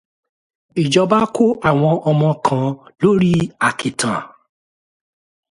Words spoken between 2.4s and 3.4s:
kan lóri